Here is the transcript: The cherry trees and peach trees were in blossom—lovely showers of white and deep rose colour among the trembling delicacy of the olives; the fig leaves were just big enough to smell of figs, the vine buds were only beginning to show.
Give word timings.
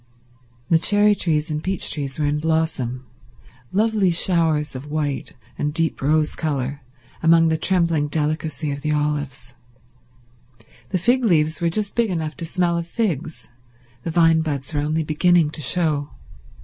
The 0.71 0.79
cherry 0.79 1.13
trees 1.13 1.51
and 1.51 1.63
peach 1.63 1.93
trees 1.93 2.17
were 2.17 2.25
in 2.25 2.39
blossom—lovely 2.39 4.09
showers 4.09 4.73
of 4.73 4.89
white 4.89 5.33
and 5.59 5.71
deep 5.75 6.01
rose 6.01 6.33
colour 6.33 6.81
among 7.21 7.49
the 7.49 7.55
trembling 7.57 8.07
delicacy 8.07 8.71
of 8.71 8.81
the 8.81 8.93
olives; 8.93 9.53
the 10.89 10.97
fig 10.97 11.23
leaves 11.23 11.61
were 11.61 11.69
just 11.69 11.93
big 11.93 12.09
enough 12.09 12.35
to 12.37 12.45
smell 12.45 12.79
of 12.79 12.87
figs, 12.87 13.47
the 14.01 14.09
vine 14.09 14.41
buds 14.41 14.73
were 14.73 14.81
only 14.81 15.03
beginning 15.03 15.51
to 15.51 15.61
show. 15.61 16.09